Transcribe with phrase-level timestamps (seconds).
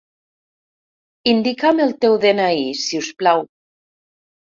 [1.33, 3.45] Indica'm el teu de-ena-i, si us plau.